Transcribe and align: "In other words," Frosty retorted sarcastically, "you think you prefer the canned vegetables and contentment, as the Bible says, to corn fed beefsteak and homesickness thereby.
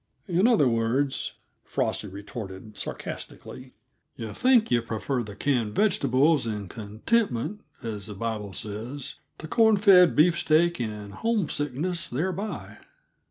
"In 0.27 0.47
other 0.47 0.67
words," 0.67 1.35
Frosty 1.63 2.07
retorted 2.07 2.75
sarcastically, 2.75 3.75
"you 4.15 4.33
think 4.33 4.71
you 4.71 4.81
prefer 4.81 5.21
the 5.21 5.35
canned 5.35 5.75
vegetables 5.75 6.47
and 6.47 6.67
contentment, 6.71 7.61
as 7.83 8.07
the 8.07 8.15
Bible 8.15 8.53
says, 8.53 9.17
to 9.37 9.47
corn 9.47 9.75
fed 9.75 10.15
beefsteak 10.15 10.79
and 10.81 11.13
homesickness 11.13 12.09
thereby. 12.09 12.79